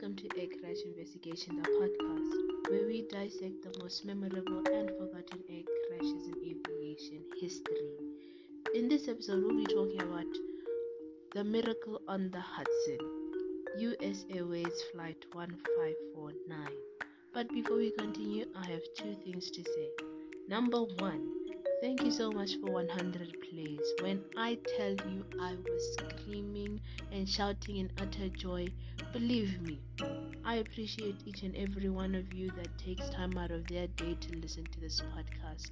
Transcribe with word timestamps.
welcome 0.00 0.16
to 0.16 0.40
Air 0.40 0.46
Crash 0.58 0.78
Investigation, 0.86 1.56
the 1.56 1.68
podcast, 1.68 2.70
where 2.70 2.86
we 2.86 3.06
dissect 3.10 3.62
the 3.62 3.82
most 3.82 4.06
memorable 4.06 4.62
and 4.72 4.88
forgotten 4.92 5.42
egg 5.50 5.66
crashes 5.88 6.26
in 6.26 6.36
aviation 6.42 7.22
history. 7.38 7.98
In 8.74 8.88
this 8.88 9.08
episode, 9.08 9.44
we'll 9.44 9.58
be 9.58 9.66
talking 9.66 10.00
about 10.00 10.24
the 11.34 11.44
miracle 11.44 12.00
on 12.08 12.30
the 12.30 12.40
Hudson, 12.40 12.98
US 13.78 14.24
Airways 14.30 14.82
Flight 14.90 15.22
1549. 15.32 16.58
But 17.34 17.52
before 17.52 17.76
we 17.76 17.90
continue, 17.90 18.46
I 18.56 18.64
have 18.64 18.82
two 18.96 19.14
things 19.22 19.50
to 19.50 19.62
say. 19.62 19.90
Number 20.48 20.80
one, 20.98 21.39
Thank 21.80 22.02
you 22.02 22.10
so 22.10 22.30
much 22.30 22.56
for 22.56 22.70
100 22.70 23.36
plays. 23.40 23.80
When 24.02 24.22
I 24.36 24.58
tell 24.76 24.90
you 24.90 25.24
I 25.40 25.54
was 25.54 25.96
screaming 25.96 26.78
and 27.10 27.26
shouting 27.26 27.78
in 27.78 27.90
utter 27.98 28.28
joy, 28.28 28.68
believe 29.14 29.62
me, 29.62 29.80
I 30.44 30.56
appreciate 30.56 31.22
each 31.24 31.42
and 31.42 31.56
every 31.56 31.88
one 31.88 32.14
of 32.14 32.34
you 32.34 32.50
that 32.58 32.76
takes 32.76 33.08
time 33.08 33.38
out 33.38 33.50
of 33.50 33.66
their 33.66 33.86
day 33.86 34.14
to 34.14 34.36
listen 34.36 34.64
to 34.64 34.80
this 34.80 35.00
podcast. 35.16 35.70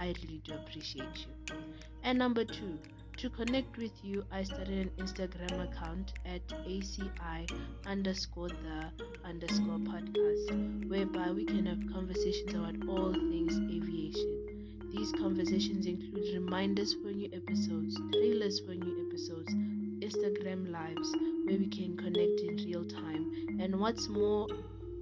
I 0.00 0.06
really 0.20 0.40
do 0.42 0.54
appreciate 0.54 1.26
you. 1.48 1.56
And 2.02 2.18
number 2.18 2.44
two, 2.44 2.80
to 3.18 3.30
connect 3.30 3.76
with 3.76 3.92
you, 4.02 4.24
I 4.32 4.42
started 4.42 4.78
an 4.78 4.90
Instagram 4.98 5.62
account 5.62 6.12
at 6.24 6.44
ACI 6.48 7.48
underscore 7.86 8.48
the 8.48 8.90
underscore 9.24 9.78
podcast, 9.78 10.88
whereby 10.88 11.30
we 11.30 11.44
can 11.44 11.66
have 11.66 11.92
conversations 11.92 12.52
about 12.52 12.88
all 12.88 13.12
things 13.12 13.56
aviation. 13.70 14.59
These 14.90 15.12
conversations 15.12 15.86
include 15.86 16.34
reminders 16.34 16.94
for 16.94 17.12
new 17.12 17.30
episodes, 17.32 17.96
trailers 18.12 18.58
for 18.58 18.74
new 18.74 19.06
episodes, 19.06 19.52
Instagram 20.00 20.70
lives 20.72 21.12
where 21.44 21.58
we 21.58 21.68
can 21.68 21.96
connect 21.96 22.40
in 22.40 22.56
real 22.56 22.84
time. 22.84 23.58
And 23.60 23.78
what's 23.78 24.08
more 24.08 24.48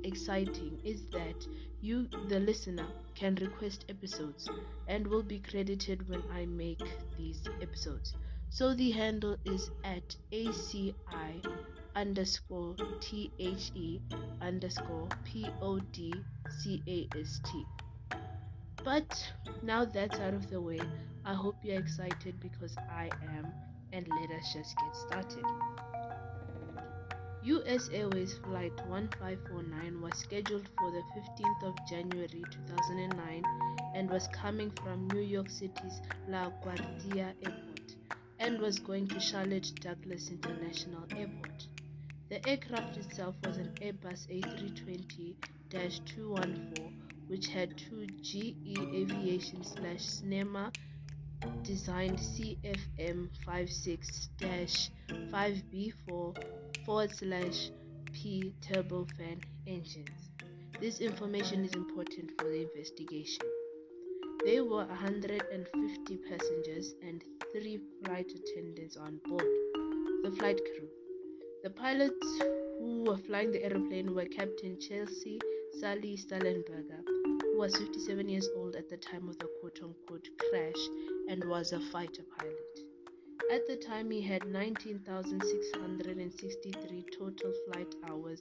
exciting 0.04 0.78
is 0.84 1.06
that 1.12 1.46
you, 1.80 2.06
the 2.28 2.38
listener, 2.38 2.86
can 3.14 3.36
request 3.36 3.86
episodes 3.88 4.48
and 4.88 5.06
will 5.06 5.22
be 5.22 5.38
credited 5.38 6.06
when 6.08 6.22
I 6.32 6.44
make 6.44 6.82
these 7.16 7.42
episodes. 7.62 8.14
So 8.50 8.74
the 8.74 8.90
handle 8.90 9.36
is 9.44 9.70
at 9.84 10.16
ACI 10.32 11.44
underscore 11.94 12.76
T 13.00 13.30
H 13.38 13.72
E 13.74 14.00
underscore 14.42 15.08
P 15.24 15.46
O 15.62 15.78
D 15.78 16.12
C 16.50 16.82
A 16.86 17.18
S 17.18 17.40
T. 17.44 17.64
But 18.84 19.32
now 19.62 19.84
that's 19.84 20.18
out 20.18 20.34
of 20.34 20.50
the 20.50 20.60
way, 20.60 20.80
I 21.24 21.34
hope 21.34 21.56
you're 21.62 21.78
excited 21.78 22.40
because 22.40 22.76
I 22.90 23.10
am, 23.36 23.52
and 23.92 24.06
let 24.08 24.30
us 24.38 24.52
just 24.52 24.76
get 24.78 24.96
started. 24.96 25.44
US 27.42 27.88
Airways 27.90 28.34
Flight 28.38 28.72
1549 28.86 30.00
was 30.00 30.18
scheduled 30.18 30.68
for 30.78 30.90
the 30.90 31.02
15th 31.16 31.62
of 31.62 31.74
January 31.88 32.44
2009 32.50 33.42
and 33.94 34.10
was 34.10 34.28
coming 34.28 34.70
from 34.70 35.08
New 35.08 35.22
York 35.22 35.48
City's 35.48 36.00
LaGuardia 36.28 37.32
Airport 37.44 37.94
and 38.38 38.58
was 38.60 38.78
going 38.78 39.06
to 39.08 39.20
Charlotte 39.20 39.72
Douglas 39.80 40.30
International 40.30 41.04
Airport. 41.16 41.66
The 42.28 42.46
aircraft 42.48 42.96
itself 42.96 43.34
was 43.44 43.56
an 43.56 43.72
Airbus 43.80 44.28
A320 44.28 45.34
214 45.70 46.97
which 47.28 47.48
had 47.48 47.76
two 47.76 48.06
GE 48.22 48.78
Aviation 48.94 49.62
slash 49.62 50.00
Snecma 50.00 50.74
designed 51.62 52.18
CFM 52.18 53.28
56 53.44 54.28
5B4 55.10 56.44
forward 56.84 57.14
slash 57.14 57.70
P 58.12 58.54
turbofan 58.60 59.42
engines. 59.66 60.30
This 60.80 61.00
information 61.00 61.64
is 61.64 61.74
important 61.74 62.30
for 62.38 62.44
the 62.44 62.62
investigation. 62.62 63.44
There 64.44 64.64
were 64.64 64.86
150 64.86 66.16
passengers 66.28 66.94
and 67.02 67.22
three 67.52 67.80
flight 68.04 68.30
attendants 68.30 68.96
on 68.96 69.20
board. 69.26 69.44
The 70.22 70.30
flight 70.38 70.58
crew. 70.58 70.88
The 71.62 71.70
pilots 71.70 72.26
who 72.78 73.04
were 73.06 73.16
flying 73.16 73.50
the 73.50 73.64
aeroplane 73.64 74.14
were 74.14 74.24
Captain 74.26 74.78
Chesley 74.80 75.40
Sully 75.80 76.16
Sullenberger, 76.16 77.04
who 77.06 77.17
was 77.58 77.76
57 77.76 78.28
years 78.28 78.48
old 78.54 78.76
at 78.76 78.88
the 78.88 78.96
time 78.96 79.28
of 79.28 79.36
the 79.38 79.48
quote 79.60 79.82
unquote 79.82 80.28
crash 80.48 80.88
and 81.28 81.44
was 81.44 81.72
a 81.72 81.80
fighter 81.80 82.22
pilot. 82.36 82.78
At 83.50 83.66
the 83.66 83.76
time, 83.76 84.12
he 84.12 84.20
had 84.20 84.46
19,663 84.46 87.04
total 87.18 87.52
flight 87.66 87.92
hours, 88.04 88.38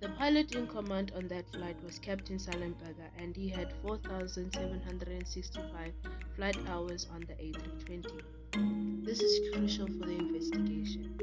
The 0.00 0.08
pilot 0.10 0.54
in 0.54 0.68
command 0.68 1.10
on 1.16 1.26
that 1.26 1.50
flight 1.50 1.74
was 1.82 1.98
Captain 1.98 2.38
Sullenberger, 2.38 3.10
and 3.18 3.34
he 3.34 3.48
had 3.48 3.72
4,765 3.82 5.92
flight 6.36 6.56
hours 6.68 7.08
on 7.12 7.22
the 7.22 7.34
A320. 7.34 9.04
This 9.04 9.20
is 9.20 9.52
crucial 9.52 9.88
for 9.88 10.06
the 10.06 10.16
investigation. 10.16 11.18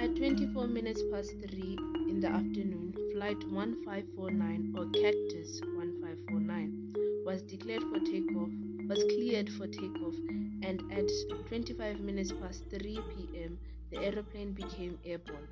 At 0.00 0.14
24 0.14 0.68
minutes 0.68 1.02
past 1.10 1.32
3 1.50 1.76
in 2.10 2.20
the 2.20 2.28
afternoon, 2.28 2.94
Flight 3.12 3.42
1549 3.50 4.74
or 4.78 4.84
Cactus 4.92 5.60
1549 5.74 6.94
was 7.26 7.42
declared 7.42 7.82
for 7.82 7.98
takeoff, 7.98 8.50
was 8.88 9.02
cleared 9.02 9.50
for 9.50 9.66
takeoff, 9.66 10.14
and 10.62 10.80
at 10.92 11.10
25 11.48 11.98
minutes 11.98 12.30
past 12.30 12.62
3 12.70 13.00
p.m., 13.16 13.58
the 13.90 13.98
aeroplane 13.98 14.52
became 14.52 14.96
airborne. 15.04 15.48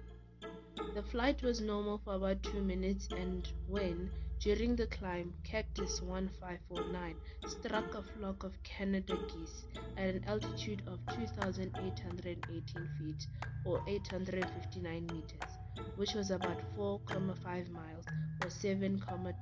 The 0.94 1.02
flight 1.02 1.40
was 1.40 1.62
normal 1.62 1.96
for 2.04 2.16
about 2.16 2.42
two 2.42 2.60
minutes, 2.60 3.08
and 3.16 3.48
when, 3.66 4.10
during 4.40 4.76
the 4.76 4.86
climb, 4.88 5.32
Cactus 5.42 6.02
1549 6.02 7.16
struck 7.46 7.94
a 7.94 8.02
flock 8.02 8.44
of 8.44 8.62
Canada 8.62 9.16
geese 9.32 9.64
at 9.96 10.14
an 10.14 10.24
altitude 10.26 10.82
of 10.86 10.98
2,818 11.16 12.90
feet 12.98 13.26
or 13.64 13.82
859 13.88 15.06
meters, 15.06 15.56
which 15.96 16.12
was 16.12 16.30
about 16.30 16.60
4,5 16.76 17.70
miles 17.70 18.04
or 18.42 18.48
7,2 18.48 19.34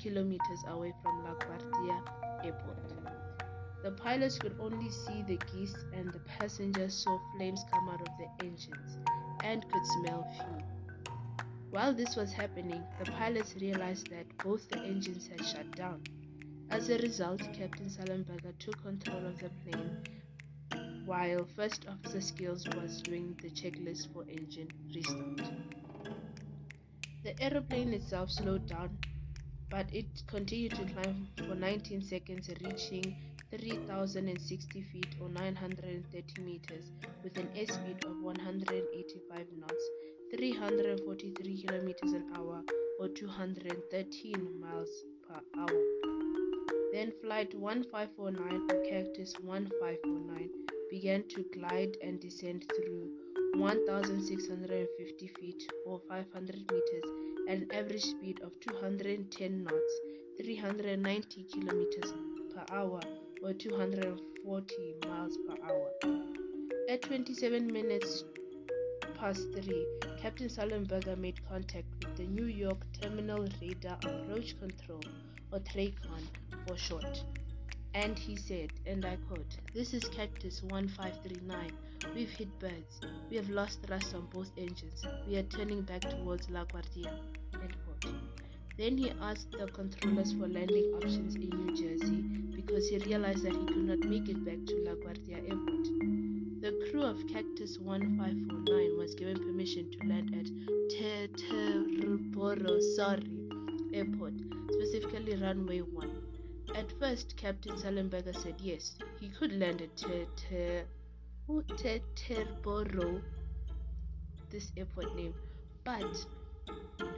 kilometers 0.00 0.64
away 0.66 0.92
from 1.02 1.24
LaGuardia 1.24 2.02
Airport. 2.44 2.78
The 3.84 3.92
pilots 3.92 4.38
could 4.38 4.56
only 4.58 4.90
see 4.90 5.22
the 5.22 5.38
geese, 5.52 5.76
and 5.94 6.12
the 6.12 6.20
passengers 6.20 7.04
saw 7.04 7.16
flames 7.36 7.64
come 7.70 7.88
out 7.88 8.00
of 8.00 8.12
the 8.18 8.44
engines 8.44 8.98
and 9.44 9.62
could 9.70 9.86
smell 9.86 10.26
fuel. 10.34 10.79
While 11.70 11.94
this 11.94 12.16
was 12.16 12.32
happening, 12.32 12.86
the 12.98 13.06
pilots 13.06 13.56
realized 13.56 14.10
that 14.10 14.26
both 14.42 14.68
the 14.68 14.82
engines 14.84 15.26
had 15.28 15.42
shut 15.44 15.74
down. 15.74 16.02
As 16.68 16.88
a 16.88 16.98
result, 16.98 17.48
Captain 17.52 17.88
Sullenberger 17.88 18.52
took 18.58 18.82
control 18.82 19.24
of 19.26 19.38
the 19.40 19.50
plane 19.62 19.96
while 21.04 21.44
First 21.44 21.86
Officer 21.88 22.20
Skiles 22.20 22.66
was 22.66 23.02
doing 23.02 23.36
the 23.40 23.50
checklist 23.50 24.08
for 24.12 24.24
engine 24.28 24.72
restart. 24.94 25.50
The 27.22 27.40
aeroplane 27.42 27.94
itself 27.94 28.30
slowed 28.30 28.66
down, 28.66 28.98
but 29.70 29.92
it 29.94 30.22
continued 30.26 30.74
to 30.74 30.84
climb 30.86 31.28
for 31.46 31.54
19 31.54 32.02
seconds, 32.02 32.50
reaching 32.60 33.16
3,060 33.50 34.82
feet 34.82 35.14
or 35.20 35.28
930 35.28 36.40
meters 36.42 36.90
with 37.22 37.36
an 37.36 37.48
airspeed 37.56 38.02
of 38.02 38.20
185 38.20 39.46
knots, 39.52 39.90
343 40.30 41.62
kilometers 41.62 42.12
an 42.12 42.24
hour 42.36 42.62
or 43.00 43.08
213 43.08 44.60
miles 44.60 45.04
per 45.26 45.40
hour. 45.58 45.82
Then 46.92 47.12
flight 47.20 47.52
1549 47.54 48.68
or 48.70 48.84
Cactus 48.88 49.34
1549 49.42 50.50
began 50.88 51.24
to 51.28 51.44
glide 51.52 51.96
and 52.02 52.20
descend 52.20 52.64
through 52.76 53.10
1,650 53.54 55.26
feet 55.40 55.72
or 55.84 56.00
500 56.08 56.56
meters 56.70 57.04
at 57.48 57.58
an 57.58 57.68
average 57.72 58.04
speed 58.04 58.40
of 58.42 58.52
210 58.60 59.64
knots, 59.64 60.00
390 60.40 61.44
kilometers 61.52 62.12
per 62.54 62.64
hour 62.70 63.00
or 63.42 63.52
240 63.52 64.94
miles 65.08 65.36
per 65.48 65.56
hour. 65.66 65.90
At 66.88 67.02
27 67.02 67.66
minutes 67.66 68.24
past 69.20 69.52
3, 69.52 69.86
Captain 70.18 70.48
Sullenberger 70.48 71.14
made 71.18 71.46
contact 71.46 71.84
with 72.00 72.16
the 72.16 72.24
New 72.24 72.46
York 72.46 72.78
Terminal 73.02 73.46
Radar 73.60 73.98
Approach 74.02 74.58
Control, 74.58 75.02
or 75.52 75.58
TRACON 75.58 76.22
for 76.66 76.78
short. 76.78 77.22
And 77.92 78.18
he 78.18 78.34
said, 78.34 78.70
and 78.86 79.04
I 79.04 79.18
quote, 79.28 79.58
This 79.74 79.92
is 79.92 80.04
Cactus 80.04 80.62
1539. 80.62 81.70
We've 82.14 82.30
hit 82.30 82.48
birds. 82.60 83.00
We 83.28 83.36
have 83.36 83.50
lost 83.50 83.82
thrust 83.82 84.14
on 84.14 84.26
both 84.32 84.50
engines. 84.56 85.04
We 85.28 85.36
are 85.36 85.42
turning 85.42 85.82
back 85.82 86.00
towards 86.00 86.48
La 86.48 86.64
Guardia. 86.64 87.12
End 87.60 87.76
quote. 87.84 88.14
Then 88.78 88.96
he 88.96 89.12
asked 89.20 89.52
the 89.52 89.66
controllers 89.66 90.32
for 90.32 90.48
landing 90.48 90.94
options 90.94 91.34
in 91.34 91.50
New 91.50 91.76
Jersey 91.76 92.22
because 92.56 92.88
he 92.88 92.96
realized 92.96 93.44
that 93.44 93.52
he 93.52 93.66
could 93.66 93.84
not 93.84 93.98
make 93.98 94.30
it 94.30 94.42
back 94.46 94.64
to 94.66 94.82
La 94.86 94.94
Guardia 94.94 95.36
Airport. 95.46 96.19
The 96.60 96.72
crew 96.90 97.04
of 97.04 97.26
Cactus 97.26 97.78
1549 97.78 98.98
was 98.98 99.14
given 99.14 99.38
permission 99.38 99.90
to 99.92 100.06
land 100.06 100.34
at 100.34 100.46
Teterboro, 100.90 102.78
sorry, 102.96 103.30
Airport, 103.94 104.34
specifically 104.70 105.36
runway 105.36 105.80
1. 105.80 106.10
At 106.74 106.92
first, 106.98 107.34
Captain 107.38 107.76
Sullenberger 107.76 108.36
said 108.36 108.56
yes, 108.58 108.98
he 109.18 109.30
could 109.30 109.58
land 109.58 109.80
at 109.80 110.04
oh, 111.48 111.62
Teterboro, 111.62 113.22
this 114.50 114.70
airport 114.76 115.16
name, 115.16 115.32
but 115.82 116.26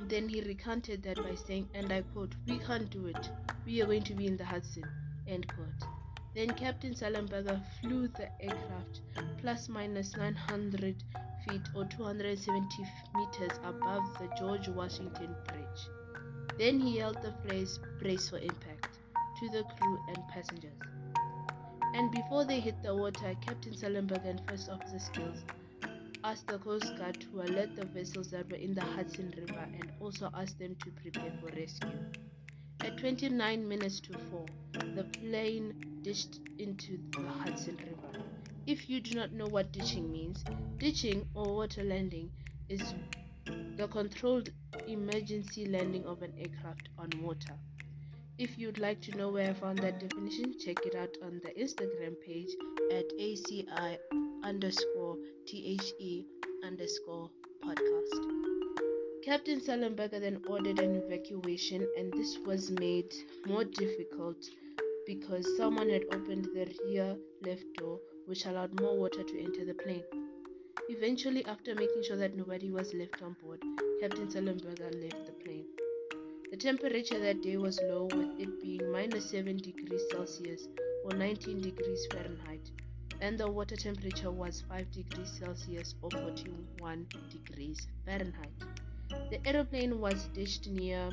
then 0.07 0.29
he 0.29 0.41
recanted 0.43 1.03
that 1.03 1.17
by 1.17 1.35
saying, 1.35 1.69
and 1.75 1.93
I 1.93 2.03
quote, 2.03 2.37
We 2.47 2.61
can't 2.61 2.89
do 2.91 3.07
it. 3.07 3.31
We 3.67 3.83
are 3.83 3.87
going 3.87 4.05
to 4.05 4.15
be 4.15 4.29
in 4.29 4.37
the 4.37 4.45
Hudson. 4.45 4.85
End 5.27 5.49
quote. 5.49 5.91
Then 6.35 6.51
Captain 6.51 6.95
Sullenberger 6.95 7.61
flew 7.81 8.09
the 8.09 8.29
aircraft 8.41 9.01
plus 9.43 9.69
minus 9.69 10.17
900 10.17 11.03
feet 11.49 11.63
or 11.75 11.85
270 11.85 12.87
meters 13.17 13.59
above 13.65 14.05
the 14.21 14.31
George 14.39 14.69
Washington 14.69 15.35
Bridge. 15.49 15.83
Then 16.59 16.79
he 16.79 16.99
yelled 16.99 17.21
the 17.23 17.35
phrase, 17.43 17.81
brace 17.99 18.31
for 18.31 18.39
impact, 18.39 18.99
to 19.41 19.49
the 19.49 19.65
crew 19.65 19.99
and 20.07 20.19
passengers. 20.29 20.79
And 21.95 22.13
before 22.13 22.45
they 22.45 22.61
hit 22.61 22.81
the 22.85 22.95
water, 22.95 23.35
Captain 23.45 23.75
Sullenberger 23.75 24.31
and 24.31 24.41
First 24.49 24.71
Officer 24.71 25.01
Skiles 25.01 25.45
asked 26.23 26.47
the 26.47 26.59
Coast 26.59 26.97
Guard 26.97 27.21
to 27.21 27.41
alert 27.41 27.75
the 27.75 27.87
vessels 27.87 28.31
that 28.31 28.49
were 28.49 28.57
in 28.57 28.75
the 28.75 28.85
Hudson 28.85 29.35
River 29.37 29.67
and 29.75 29.91
also 29.99 30.31
asked 30.35 30.61
them 30.61 30.77
to 30.85 30.91
prepare 31.03 31.33
for 31.41 31.47
rescue. 31.47 31.91
At 32.81 32.97
29 32.99 33.69
minutes 33.69 33.99
to 34.01 34.17
4, 34.31 34.47
the 34.95 35.05
plane 35.05 35.75
dished 36.03 36.39
into 36.59 36.99
the 37.11 37.29
Hudson 37.29 37.77
River. 37.79 38.25
If 38.65 38.89
you 38.89 39.01
do 39.01 39.17
not 39.17 39.33
know 39.33 39.47
what 39.49 39.73
ditching 39.73 40.11
means, 40.13 40.45
ditching 40.79 41.27
or 41.35 41.57
water 41.57 41.83
landing 41.83 42.31
is 42.69 42.95
the 43.77 43.89
controlled 43.89 44.51
emergency 44.87 45.67
landing 45.67 46.05
of 46.07 46.23
an 46.23 46.33
aircraft 46.39 46.89
on 46.97 47.11
water. 47.23 47.55
If 48.39 48.59
you'd 48.59 48.79
like 48.79 49.01
to 49.03 49.17
know 49.17 49.31
where 49.31 49.51
I 49.51 49.55
found 49.55 49.79
that 49.81 49.99
definition, 49.99 50.55
check 50.59 50.87
it 50.87 50.95
out 50.95 51.17
on 51.25 51.41
the 51.43 51.51
Instagram 51.61 52.15
page 52.25 52.51
at 52.93 53.05
ACI 53.19 53.99
underscore 54.45 55.17
THE 55.51 56.25
underscore 56.65 57.31
podcast. 57.65 58.43
Captain 59.25 59.61
Sullenberger 59.61 60.21
then 60.21 60.41
ordered 60.49 60.79
an 60.79 60.95
evacuation, 60.97 61.87
and 61.99 62.13
this 62.13 62.39
was 62.47 62.71
made 62.71 63.13
more 63.45 63.65
difficult 63.65 64.37
because 65.07 65.57
someone 65.57 65.89
had 65.89 66.05
opened 66.13 66.45
the 66.55 66.73
rear 66.87 67.17
left 67.45 67.65
door, 67.79 67.99
which 68.33 68.47
allowed 68.47 68.81
more 68.81 68.97
water 68.97 69.23
to 69.23 69.39
enter 69.39 69.63
the 69.63 69.75
plane. 69.75 70.03
Eventually, 70.89 71.45
after 71.45 71.75
making 71.75 72.03
sure 72.03 72.17
that 72.17 72.35
nobody 72.35 72.71
was 72.71 72.95
left 72.95 73.21
on 73.21 73.37
board, 73.45 73.61
Captain 74.01 74.27
Sullenberger 74.27 74.91
left 75.03 75.27
the 75.27 75.33
plane. 75.45 75.67
The 76.51 76.57
temperature 76.57 77.19
that 77.19 77.43
day 77.43 77.59
was 77.59 77.79
low, 77.83 78.05
with 78.05 78.41
it 78.41 78.63
being 78.63 78.91
minus 78.91 79.29
7 79.29 79.59
degrees 79.59 80.01
Celsius 80.11 80.67
or 81.05 81.15
19 81.15 81.61
degrees 81.61 82.07
Fahrenheit, 82.11 82.71
and 83.21 83.37
the 83.37 83.51
water 83.51 83.77
temperature 83.77 84.31
was 84.31 84.65
5 84.67 84.91
degrees 84.91 85.31
Celsius 85.39 85.95
or 86.01 86.11
41 86.11 87.07
degrees 87.29 87.87
Fahrenheit. 88.07 88.65
The 89.29 89.47
aeroplane 89.47 90.01
was 90.01 90.29
ditched 90.29 90.69
near 90.69 91.11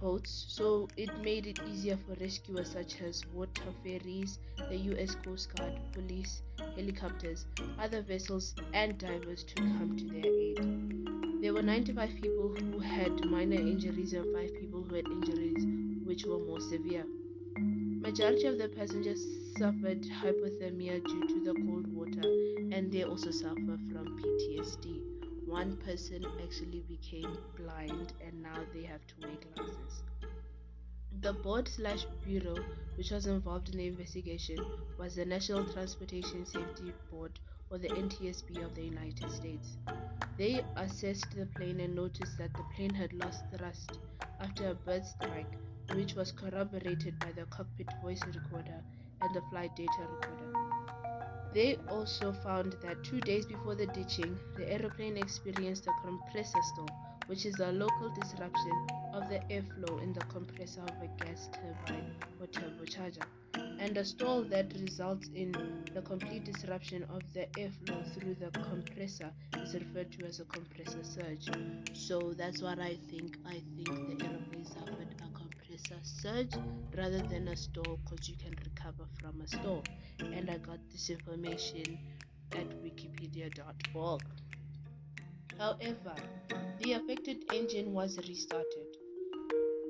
boats, 0.00 0.46
so 0.48 0.88
it 0.96 1.10
made 1.22 1.46
it 1.46 1.58
easier 1.68 1.96
for 1.96 2.14
rescuers 2.20 2.72
such 2.72 3.00
as 3.02 3.24
water 3.34 3.72
ferries, 3.82 4.38
the 4.68 4.76
US 4.92 5.14
Coast 5.24 5.54
Guard, 5.56 5.72
police, 5.92 6.42
helicopters, 6.76 7.46
other 7.78 8.02
vessels, 8.02 8.54
and 8.72 8.98
divers 8.98 9.44
to 9.44 9.54
come 9.54 9.96
to 9.96 10.04
their 10.04 10.26
aid. 10.26 11.42
There 11.42 11.54
were 11.54 11.62
95 11.62 12.10
people 12.20 12.48
who 12.48 12.78
had 12.78 13.24
minor 13.26 13.56
injuries 13.56 14.12
and 14.12 14.34
5 14.34 14.60
people 14.60 14.82
who 14.82 14.94
had 14.94 15.06
injuries 15.06 15.66
which 16.04 16.24
were 16.24 16.38
more 16.38 16.60
severe. 16.60 17.04
Majority 17.56 18.46
of 18.46 18.58
the 18.58 18.68
passengers 18.68 19.24
suffered 19.56 20.02
hypothermia 20.02 21.04
due 21.04 21.28
to 21.28 21.44
the 21.44 21.54
cold 21.66 21.86
water 21.92 22.28
and 22.72 22.90
they 22.92 23.04
also 23.04 23.30
suffer 23.30 23.78
from 23.90 24.06
PTSD 24.18 25.07
one 25.48 25.76
person 25.78 26.24
actually 26.42 26.82
became 26.88 27.36
blind 27.56 28.12
and 28.24 28.42
now 28.42 28.58
they 28.74 28.82
have 28.82 29.00
to 29.06 29.14
wear 29.22 29.36
glasses. 29.54 30.02
The 31.22 31.32
board 31.32 31.68
slash 31.68 32.04
bureau 32.24 32.56
which 32.96 33.10
was 33.10 33.26
involved 33.26 33.70
in 33.70 33.78
the 33.78 33.86
investigation 33.86 34.58
was 34.98 35.14
the 35.14 35.24
National 35.24 35.64
Transportation 35.72 36.44
Safety 36.44 36.92
Board 37.10 37.38
or 37.70 37.78
the 37.78 37.88
NTSB 37.88 38.64
of 38.64 38.74
the 38.74 38.82
United 38.82 39.30
States. 39.30 39.76
They 40.36 40.62
assessed 40.76 41.30
the 41.34 41.46
plane 41.46 41.80
and 41.80 41.94
noticed 41.94 42.36
that 42.38 42.52
the 42.54 42.64
plane 42.76 42.94
had 42.94 43.12
lost 43.12 43.42
thrust 43.56 43.98
after 44.40 44.68
a 44.70 44.74
bird 44.74 45.04
strike, 45.06 45.56
which 45.94 46.14
was 46.14 46.32
corroborated 46.32 47.18
by 47.20 47.32
the 47.32 47.46
cockpit 47.46 47.88
voice 48.02 48.24
recorder 48.26 48.82
and 49.22 49.34
the 49.34 49.42
flight 49.50 49.74
data 49.76 50.02
recorder. 50.10 50.57
They 51.52 51.76
also 51.88 52.32
found 52.32 52.76
that 52.82 53.02
two 53.02 53.20
days 53.20 53.46
before 53.46 53.74
the 53.74 53.86
ditching, 53.86 54.38
the 54.56 54.70
aeroplane 54.70 55.16
experienced 55.16 55.86
a 55.86 55.92
compressor 56.04 56.60
stall, 56.74 56.90
which 57.26 57.46
is 57.46 57.58
a 57.60 57.72
local 57.72 58.10
disruption 58.10 58.72
of 59.14 59.28
the 59.28 59.38
airflow 59.50 60.02
in 60.02 60.12
the 60.12 60.20
compressor 60.20 60.82
of 60.82 60.94
a 61.02 61.24
gas 61.24 61.48
turbine 61.52 62.14
or 62.40 62.46
turbocharger, 62.46 63.24
and 63.80 63.96
a 63.96 64.04
stall 64.04 64.42
that 64.44 64.72
results 64.80 65.28
in 65.34 65.52
the 65.94 66.02
complete 66.02 66.44
disruption 66.44 67.04
of 67.04 67.22
the 67.32 67.46
airflow 67.56 68.04
through 68.14 68.34
the 68.34 68.50
compressor 68.60 69.30
is 69.62 69.74
referred 69.74 70.12
to 70.12 70.26
as 70.26 70.40
a 70.40 70.44
compressor 70.44 71.02
surge. 71.02 71.48
So 71.94 72.34
that's 72.36 72.62
what 72.62 72.78
I 72.78 72.96
think. 73.10 73.38
I 73.46 73.62
think 73.76 74.18
the 74.18 74.24
aeroplane 74.26 74.64
suffered 74.64 75.14
a 75.20 75.38
compressor 75.38 75.98
surge 76.02 76.54
rather 76.96 77.20
than 77.22 77.48
a 77.48 77.56
stall 77.56 77.98
because 78.04 78.28
you 78.28 78.36
can 78.36 78.54
recover 78.88 79.08
from 79.20 79.40
a 79.40 79.46
store, 79.46 79.82
and 80.20 80.50
I 80.50 80.58
got 80.58 80.78
this 80.90 81.10
information 81.10 81.98
at 82.52 82.68
wikipedia.org. 82.82 84.22
However, 85.58 86.14
the 86.80 86.92
affected 86.92 87.44
engine 87.52 87.92
was 87.92 88.16
restarted. 88.16 88.96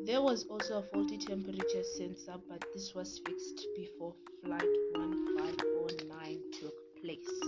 There 0.05 0.23
was 0.23 0.47
also 0.51 0.79
a 0.79 0.83
faulty 0.83 1.19
temperature 1.19 1.85
sensor, 1.97 2.37
but 2.49 2.65
this 2.75 2.95
was 2.95 3.21
fixed 3.25 3.67
before 3.77 4.15
Flight 4.43 4.63
1509 4.95 6.39
took 6.61 6.75
place. 7.03 7.41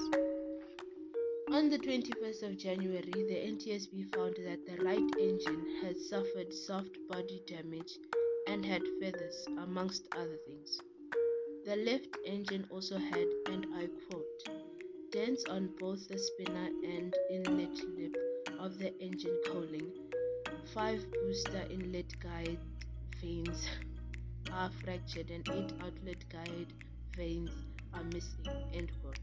On 1.52 1.68
the 1.68 1.78
21st 1.78 2.42
of 2.44 2.58
January, 2.58 3.10
the 3.10 3.34
NTSB 3.52 4.14
found 4.14 4.36
that 4.44 4.66
the 4.66 4.84
right 4.84 5.10
engine 5.18 5.66
had 5.82 5.96
suffered 5.96 6.52
soft 6.52 6.96
body 7.08 7.42
damage 7.46 7.98
and 8.46 8.64
had 8.64 8.82
feathers, 9.00 9.46
amongst 9.58 10.06
other 10.16 10.38
things. 10.46 10.80
The 11.64 11.76
left 11.76 12.16
engine 12.24 12.66
also 12.70 12.96
had, 12.98 13.26
and 13.46 13.66
I 13.74 13.86
quote, 14.06 14.42
dents 15.12 15.44
on 15.44 15.68
both 15.78 16.08
the 16.08 16.18
spinner 16.18 16.70
and 16.82 17.14
inlet 17.30 17.78
lip 17.98 18.12
of 18.58 18.78
the 18.78 18.92
engine 19.00 19.38
cowling. 19.46 19.92
Five 20.72 21.04
booster 21.20 21.66
inlet 21.70 22.18
guide 22.20 22.58
vanes 23.20 23.66
are 24.52 24.70
fractured 24.82 25.30
and 25.30 25.46
eight 25.52 25.72
outlet 25.80 26.24
guide 26.30 26.72
vanes 27.14 27.52
are 27.92 28.04
missing. 28.04 28.46
End 28.72 28.90
quote. 29.02 29.18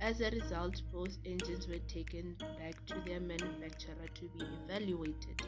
As 0.00 0.20
a 0.20 0.30
result, 0.30 0.82
both 0.92 1.16
engines 1.24 1.68
were 1.68 1.78
taken 1.78 2.36
back 2.58 2.84
to 2.86 3.00
their 3.06 3.20
manufacturer 3.20 4.08
to 4.14 4.28
be 4.28 4.44
evaluated. 4.64 5.40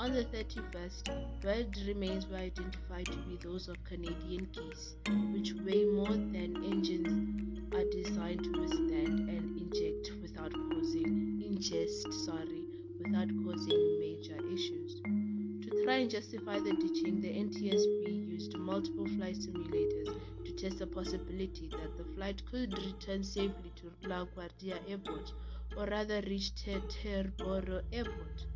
On 0.00 0.14
the 0.14 0.24
31st, 0.24 1.42
bird 1.42 1.76
remains 1.86 2.26
were 2.26 2.38
identified 2.38 3.04
to 3.04 3.18
be 3.28 3.36
those 3.36 3.68
of 3.68 3.84
Canadian 3.84 4.48
geese, 4.50 4.94
which 5.30 5.52
weigh 5.52 5.84
more 5.84 6.16
than 6.16 6.56
engines 6.64 7.74
are 7.74 7.84
designed 7.84 8.42
to 8.44 8.60
withstand 8.62 9.28
and 9.28 9.60
inject 9.60 10.12
without 10.22 10.54
causing 10.70 11.42
ingest, 11.46 12.10
sorry, 12.24 12.64
without 12.98 13.28
causing 13.44 14.00
major 14.00 14.38
issues. 14.50 15.02
To 15.02 15.84
try 15.84 15.96
and 15.96 16.10
justify 16.10 16.60
the 16.60 16.72
ditching, 16.72 17.20
the 17.20 17.34
NTSB 17.34 18.26
used 18.26 18.56
multiple 18.56 19.06
flight 19.18 19.36
simulators 19.36 20.18
to 20.46 20.52
test 20.52 20.78
the 20.78 20.86
possibility 20.86 21.68
that 21.72 21.98
the 21.98 22.04
flight 22.14 22.40
could 22.50 22.72
return 22.72 23.22
safely 23.22 23.70
to 23.76 24.08
La 24.08 24.24
Guardia 24.24 24.78
Airport 24.88 25.34
or 25.76 25.84
rather 25.84 26.22
reach 26.22 26.54
Teterboro 26.54 27.82
Airport. 27.92 28.46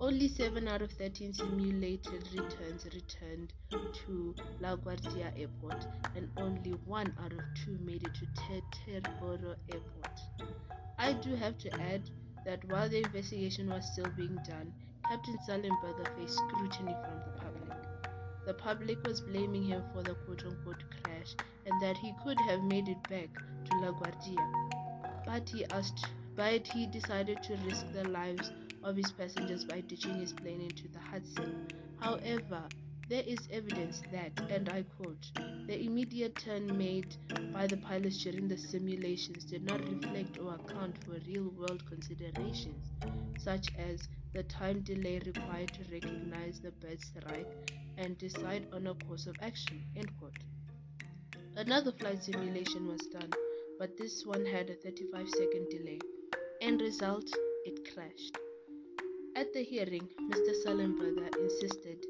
Only 0.00 0.28
7 0.28 0.66
out 0.66 0.82
of 0.82 0.90
13 0.92 1.32
simulated 1.32 2.28
returns 2.32 2.84
returned 2.84 3.52
to 3.70 4.34
LaGuardia 4.60 5.32
Airport, 5.38 5.86
and 6.16 6.28
only 6.36 6.72
1 6.86 7.14
out 7.20 7.32
of 7.32 7.40
2 7.64 7.78
made 7.78 8.02
it 8.02 8.14
to 8.14 8.26
Teterboro 8.34 9.54
Airport. 9.70 10.20
I 10.98 11.12
do 11.12 11.34
have 11.36 11.56
to 11.58 11.72
add 11.80 12.02
that 12.44 12.64
while 12.68 12.88
the 12.88 13.02
investigation 13.02 13.70
was 13.70 13.90
still 13.92 14.10
being 14.16 14.36
done, 14.48 14.72
Captain 15.08 15.38
Sullenberger 15.46 16.16
faced 16.16 16.38
scrutiny 16.38 16.94
from 16.94 17.22
the 17.24 17.40
public. 17.40 17.72
The 18.46 18.54
public 18.54 19.02
was 19.04 19.20
blaming 19.20 19.62
him 19.62 19.82
for 19.92 20.02
the 20.02 20.14
quote 20.14 20.44
unquote 20.44 20.82
crash 21.02 21.34
and 21.66 21.80
that 21.80 21.96
he 21.98 22.12
could 22.24 22.40
have 22.40 22.62
made 22.64 22.88
it 22.88 23.08
back 23.08 23.28
to 23.66 23.76
LaGuardia. 23.76 25.24
But 25.24 25.48
he 25.48 25.64
asked 25.66 26.08
but 26.36 26.66
he 26.66 26.86
decided 26.86 27.40
to 27.44 27.56
risk 27.64 27.86
the 27.92 28.04
lives 28.04 28.50
of 28.84 28.96
his 28.96 29.10
passengers 29.12 29.64
by 29.64 29.80
ditching 29.80 30.14
his 30.14 30.32
plane 30.32 30.60
into 30.60 30.88
the 30.88 30.98
Hudson. 30.98 31.66
However, 31.98 32.62
there 33.08 33.22
is 33.26 33.48
evidence 33.50 34.02
that, 34.12 34.32
and 34.50 34.68
I 34.68 34.82
quote, 34.96 35.30
the 35.66 35.82
immediate 35.82 36.36
turn 36.36 36.76
made 36.76 37.16
by 37.52 37.66
the 37.66 37.76
pilots 37.76 38.22
during 38.22 38.48
the 38.48 38.56
simulations 38.56 39.44
did 39.44 39.64
not 39.64 39.80
reflect 39.88 40.38
or 40.38 40.54
account 40.54 40.96
for 41.04 41.18
real 41.26 41.50
world 41.50 41.82
considerations, 41.86 42.92
such 43.38 43.68
as 43.78 44.08
the 44.32 44.42
time 44.44 44.80
delay 44.80 45.20
required 45.26 45.72
to 45.74 45.92
recognize 45.92 46.60
the 46.60 46.70
bird 46.72 47.00
strike 47.00 47.48
and 47.98 48.18
decide 48.18 48.66
on 48.72 48.86
a 48.86 48.94
course 49.06 49.26
of 49.26 49.36
action. 49.40 49.82
End 49.96 50.10
quote. 50.18 50.38
Another 51.56 51.92
flight 51.92 52.22
simulation 52.22 52.88
was 52.88 53.06
done, 53.06 53.32
but 53.78 53.96
this 53.96 54.24
one 54.26 54.44
had 54.44 54.70
a 54.70 54.74
35 54.74 55.28
second 55.28 55.68
delay. 55.70 55.98
End 56.60 56.80
result, 56.80 57.30
it 57.64 57.92
crashed. 57.92 58.43
At 59.36 59.52
the 59.52 59.62
hearing, 59.62 60.08
Mr. 60.30 60.54
Sullenberger 60.64 61.28
insisted 61.42 62.06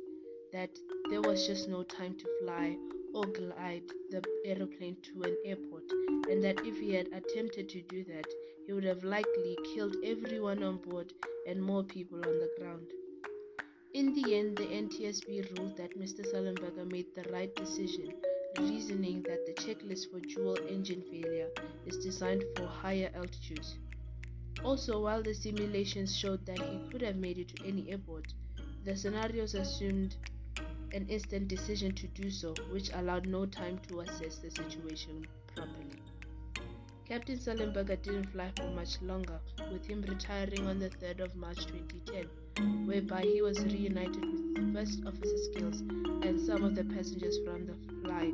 that 0.52 0.70
there 1.08 1.22
was 1.22 1.46
just 1.46 1.68
no 1.68 1.82
time 1.82 2.14
to 2.18 2.26
fly 2.40 2.76
or 3.14 3.26
glide 3.26 3.82
the 4.10 4.22
aeroplane 4.44 4.96
to 5.02 5.22
an 5.22 5.36
airport, 5.46 5.84
and 6.30 6.44
that 6.44 6.56
if 6.66 6.78
he 6.78 6.92
had 6.92 7.06
attempted 7.12 7.68
to 7.70 7.80
do 7.82 8.04
that, 8.04 8.26
he 8.66 8.72
would 8.74 8.84
have 8.84 9.04
likely 9.04 9.56
killed 9.74 9.96
everyone 10.04 10.62
on 10.62 10.76
board 10.78 11.12
and 11.46 11.62
more 11.62 11.82
people 11.84 12.18
on 12.18 12.38
the 12.38 12.50
ground. 12.58 12.86
In 13.94 14.12
the 14.12 14.34
end, 14.34 14.58
the 14.58 14.66
NTSB 14.66 15.50
ruled 15.52 15.76
that 15.78 15.96
Mr. 15.98 16.26
Sullenberger 16.30 16.84
made 16.90 17.06
the 17.14 17.30
right 17.32 17.54
decision, 17.56 18.12
reasoning 18.58 19.22
that 19.26 19.46
the 19.46 19.52
checklist 19.54 20.10
for 20.10 20.20
dual 20.20 20.58
engine 20.68 21.02
failure 21.10 21.48
is 21.86 21.96
designed 22.04 22.44
for 22.56 22.68
higher 22.68 23.10
altitudes. 23.14 23.83
Also, 24.64 25.02
while 25.02 25.22
the 25.22 25.34
simulations 25.34 26.16
showed 26.16 26.46
that 26.46 26.56
he 26.56 26.80
could 26.90 27.02
have 27.02 27.16
made 27.16 27.38
it 27.38 27.48
to 27.48 27.68
any 27.68 27.90
airport, 27.90 28.32
the 28.84 28.96
scenarios 28.96 29.54
assumed 29.54 30.16
an 30.94 31.06
instant 31.08 31.48
decision 31.48 31.94
to 31.94 32.06
do 32.08 32.30
so, 32.30 32.54
which 32.72 32.90
allowed 32.94 33.26
no 33.26 33.44
time 33.44 33.78
to 33.86 34.00
assess 34.00 34.38
the 34.38 34.50
situation 34.50 35.26
properly. 35.54 36.00
Captain 37.06 37.36
Sullenberger 37.36 38.02
didn't 38.02 38.30
fly 38.30 38.50
for 38.56 38.70
much 38.70 39.02
longer, 39.02 39.38
with 39.70 39.84
him 39.84 40.00
retiring 40.08 40.66
on 40.66 40.78
the 40.78 40.88
3rd 40.88 41.20
of 41.20 41.36
March 41.36 41.66
2010, 41.66 42.86
whereby 42.86 43.20
he 43.20 43.42
was 43.42 43.62
reunited 43.64 44.24
with 44.24 44.74
first 44.74 45.02
officer 45.06 45.36
Skiles 45.36 45.82
and 46.22 46.40
some 46.40 46.64
of 46.64 46.74
the 46.74 46.84
passengers 46.84 47.38
from 47.44 47.66
the 47.66 47.74
flight 48.02 48.32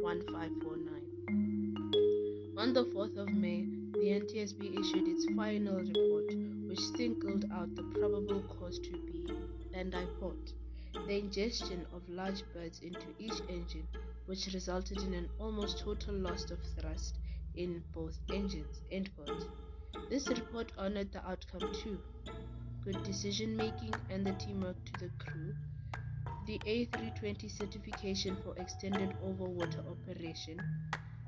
1549. 0.00 2.54
On 2.56 2.72
the 2.72 2.86
4th 2.86 3.18
of 3.18 3.28
May, 3.34 3.66
the 4.00 4.20
NTSB 4.20 4.78
issued 4.78 5.08
its 5.08 5.24
final 5.34 5.76
report, 5.76 6.30
which 6.68 6.80
singled 6.80 7.46
out 7.50 7.74
the 7.74 7.82
probable 7.98 8.42
cause 8.42 8.78
to 8.78 8.90
be, 8.90 9.26
and 9.72 9.94
I 9.94 10.04
quote, 10.18 10.52
the 10.92 11.18
ingestion 11.18 11.86
of 11.94 12.06
large 12.06 12.42
birds 12.52 12.80
into 12.80 13.06
each 13.18 13.40
engine, 13.48 13.88
which 14.26 14.52
resulted 14.52 15.02
in 15.02 15.14
an 15.14 15.30
almost 15.40 15.78
total 15.78 16.14
loss 16.14 16.50
of 16.50 16.58
thrust 16.78 17.18
in 17.54 17.82
both 17.94 18.18
engines. 18.30 18.82
End 18.92 19.10
quote. 19.16 19.48
This 20.10 20.28
report 20.28 20.72
honored 20.76 21.10
the 21.12 21.26
outcome 21.26 21.72
too. 21.72 21.98
Good 22.84 23.02
decision 23.02 23.56
making 23.56 23.94
and 24.10 24.26
the 24.26 24.32
teamwork 24.32 24.76
to 24.84 24.92
the 25.06 25.10
crew. 25.24 25.54
The 26.46 26.58
A320 26.58 27.50
certification 27.50 28.36
for 28.44 28.54
extended 28.58 29.16
overwater 29.24 29.82
operation. 29.90 30.60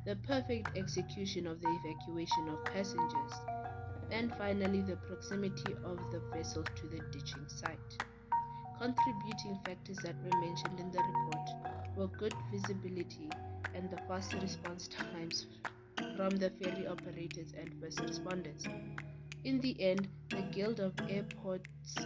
The 0.09 0.17
perfect 0.17 0.75
execution 0.75 1.47
of 1.47 1.61
the 1.61 1.69
evacuation 1.69 2.49
of 2.49 2.65
passengers. 2.65 3.33
And 4.11 4.35
finally, 4.37 4.81
the 4.81 4.97
proximity 4.97 5.75
of 5.85 5.99
the 6.11 6.23
vessel 6.33 6.63
to 6.65 6.87
the 6.89 7.03
ditching 7.13 7.47
site. 7.47 8.03
Contributing 8.79 9.61
factors 9.67 9.99
that 9.99 10.15
were 10.25 10.41
mentioned 10.41 10.81
in 10.81 10.91
the 10.93 11.03
report 11.03 11.51
were 11.95 12.07
good 12.17 12.33
visibility 12.51 13.29
and 13.75 13.91
the 13.91 13.99
fast 14.09 14.33
response 14.41 14.89
times 14.89 15.45
from 16.17 16.37
the 16.37 16.49
ferry 16.53 16.87
operators 16.87 17.53
and 17.61 17.71
first 17.79 17.99
responders. 17.99 18.67
In 19.45 19.61
the 19.61 19.77
end, 19.79 20.09
the 20.31 20.41
Guild 20.53 20.81
of 20.81 20.95
Airports, 21.11 21.99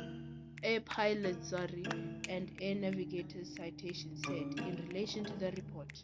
Air 0.64 0.80
Pilots, 0.80 1.50
sorry, 1.50 1.86
and 2.28 2.50
Air 2.60 2.74
Navigators 2.74 3.54
citation 3.54 4.16
said 4.16 4.58
in 4.66 4.88
relation 4.88 5.24
to 5.24 5.34
the 5.34 5.52
report, 5.52 6.02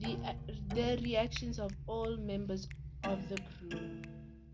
the, 0.00 0.16
uh, 0.24 0.32
the 0.74 0.98
reactions 1.02 1.58
of 1.58 1.72
all 1.86 2.16
members 2.16 2.68
of 3.04 3.28
the 3.28 3.36
crew, 3.36 3.80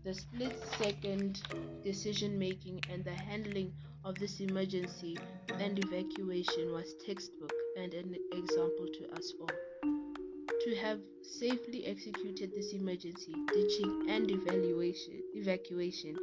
the 0.03 0.13
split 0.13 0.55
second 0.77 1.41
decision 1.83 2.37
making, 2.37 2.81
and 2.91 3.03
the 3.03 3.13
handling 3.13 3.71
of 4.05 4.15
this 4.15 4.39
emergency 4.39 5.17
and 5.59 5.79
evacuation 5.79 6.71
was 6.71 6.95
textbook 7.05 7.51
and 7.77 7.93
an 7.93 8.15
example 8.31 8.87
to 8.93 9.15
us 9.15 9.33
all. 9.39 9.51
To 10.65 10.75
have 10.75 10.99
safely 11.21 11.85
executed 11.85 12.51
this 12.55 12.73
emergency, 12.73 13.33
ditching, 13.53 14.05
and 14.09 14.31
evaluation, 14.31 15.21
evacuation 15.35 16.15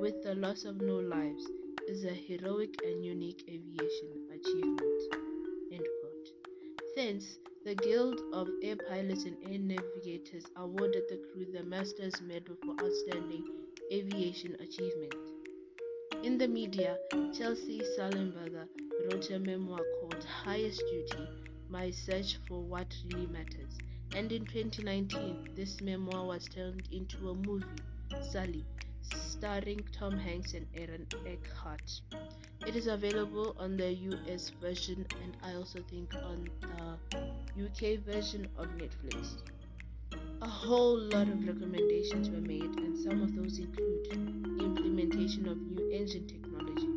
with 0.00 0.22
the 0.22 0.34
loss 0.34 0.64
of 0.64 0.80
no 0.80 0.96
lives 0.96 1.46
is 1.88 2.04
a 2.04 2.14
heroic 2.14 2.74
and 2.84 3.04
unique 3.04 3.44
aviation 3.48 4.28
achievement. 4.30 5.02
End 5.72 5.86
quote. 6.00 6.28
Thence, 6.96 7.38
the 7.64 7.74
Guild 7.76 8.20
of 8.32 8.48
Air 8.64 8.74
Pilots 8.88 9.24
and 9.24 9.36
Air 9.48 9.58
Navigators 9.60 10.44
awarded 10.56 11.04
the 11.08 11.20
crew 11.32 11.46
the 11.52 11.62
Master's 11.62 12.20
Medal 12.20 12.56
for 12.64 12.72
Outstanding 12.84 13.44
Aviation 13.92 14.56
Achievement. 14.56 15.14
In 16.24 16.38
the 16.38 16.48
media, 16.48 16.96
Chesley 17.32 17.80
Sullenberger 17.96 18.66
wrote 19.04 19.30
a 19.30 19.38
memoir 19.38 19.80
called 20.00 20.24
Highest 20.24 20.82
Duty 20.90 21.28
My 21.68 21.92
Search 21.92 22.38
for 22.48 22.60
What 22.60 22.92
Really 23.12 23.28
Matters. 23.28 23.78
And 24.16 24.32
in 24.32 24.44
2019, 24.44 25.50
this 25.54 25.80
memoir 25.80 26.26
was 26.26 26.46
turned 26.46 26.88
into 26.90 27.30
a 27.30 27.34
movie, 27.34 27.64
Sully, 28.32 28.64
starring 29.14 29.80
Tom 29.92 30.18
Hanks 30.18 30.54
and 30.54 30.66
Aaron 30.74 31.06
Eckhart. 31.26 32.00
It 32.66 32.76
is 32.76 32.86
available 32.86 33.56
on 33.58 33.76
the 33.76 33.92
US 33.92 34.50
version 34.60 35.04
and 35.22 35.36
I 35.42 35.54
also 35.54 35.80
think 35.90 36.14
on 36.14 36.48
the 36.60 37.64
UK 37.64 37.98
version 38.04 38.46
of 38.56 38.68
Netflix. 38.78 39.36
A 40.42 40.48
whole 40.48 40.98
lot 40.98 41.28
of 41.28 41.46
recommendations 41.46 42.28
were 42.28 42.40
made, 42.40 42.64
and 42.64 42.98
some 42.98 43.22
of 43.22 43.34
those 43.34 43.58
include 43.58 44.08
implementation 44.60 45.48
of 45.48 45.56
new 45.56 45.90
engine 45.90 46.26
technology, 46.26 46.88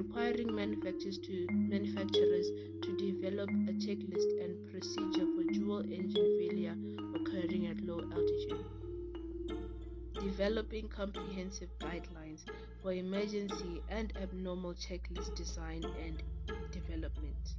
requiring 0.00 0.54
manufacturers 0.54 1.18
to 1.18 1.46
manufacturers 1.50 2.50
to 2.82 2.96
developing 10.50 10.88
comprehensive 10.88 11.68
guidelines 11.78 12.40
for 12.82 12.92
emergency 12.92 13.80
and 13.88 14.12
abnormal 14.20 14.74
checklist 14.74 15.32
design 15.36 15.84
and 16.04 16.24
development 16.72 17.54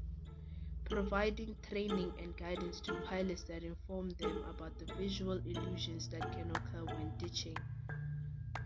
providing 0.89 1.55
training 1.69 2.11
and 2.21 2.35
guidance 2.35 2.81
to 2.81 2.93
pilots 3.07 3.43
that 3.43 3.63
inform 3.63 4.09
them 4.19 4.43
about 4.49 4.77
the 4.77 4.93
visual 4.95 5.39
illusions 5.45 6.09
that 6.09 6.33
can 6.33 6.51
occur 6.51 6.83
when 6.83 7.09
ditching, 7.17 7.55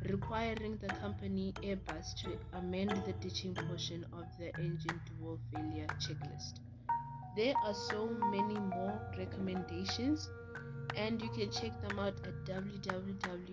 requiring 0.10 0.76
the 0.82 0.88
company 0.88 1.54
Airbus 1.62 2.16
to 2.24 2.36
amend 2.58 2.90
the 3.06 3.14
ditching 3.22 3.54
portion 3.54 4.04
of 4.12 4.26
the 4.40 4.48
engine 4.58 5.00
dual 5.06 5.40
failure 5.54 5.86
checklist. 6.00 6.62
There 7.36 7.54
are 7.64 7.76
so 7.76 8.08
many 8.32 8.58
more 8.60 9.00
recommendations, 9.20 10.28
and 10.96 11.22
you 11.22 11.30
can 11.30 11.52
check 11.52 11.80
them 11.82 12.00
out 12.00 12.16
at 12.26 12.34
www.ntsb.gov 12.46 13.50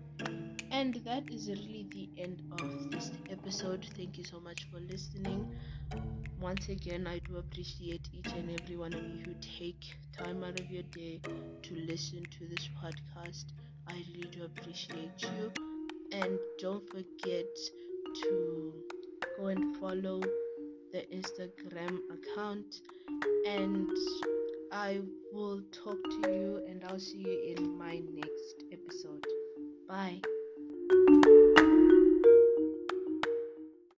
And 0.71 0.95
that 1.05 1.31
is 1.31 1.49
really 1.49 1.87
the 1.91 2.09
end 2.23 2.43
of 2.61 2.91
this 2.91 3.11
episode. 3.31 3.87
Thank 3.97 4.19
you 4.19 4.25
so 4.25 4.41
much 4.41 4.67
for 4.71 4.81
listening. 4.81 5.50
Once 6.41 6.71
again, 6.71 7.07
I 7.07 7.19
do 7.19 7.37
appreciate 7.37 8.09
each 8.15 8.33
and 8.33 8.59
every 8.59 8.77
one 8.77 8.95
of 8.95 9.03
you 9.03 9.23
who 9.27 9.35
take 9.59 9.85
time 10.17 10.43
out 10.43 10.59
of 10.59 10.71
your 10.71 10.83
day 10.85 11.21
to 11.63 11.75
listen 11.75 12.23
to 12.39 12.47
this 12.47 12.67
podcast. 12.83 13.45
I 13.87 14.03
really 14.15 14.31
do 14.31 14.45
appreciate 14.45 15.21
you. 15.21 15.53
And 16.13 16.39
don't 16.59 16.89
forget 16.89 17.47
to 18.23 18.73
go 19.39 19.47
and 19.49 19.77
follow 19.77 20.23
the 20.93 21.05
Instagram 21.15 21.99
account. 22.11 22.81
And 23.47 23.91
I 24.73 25.01
will 25.35 25.61
talk 25.73 26.03
to 26.03 26.31
you 26.33 26.65
and 26.67 26.83
I'll 26.85 26.99
see 26.99 27.19
you 27.19 27.55
in 27.57 27.77
my 27.77 28.01
next 28.15 28.65
episode. 28.73 29.27
Bye. 29.87 30.23